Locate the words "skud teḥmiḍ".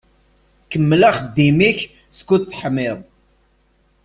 2.17-2.97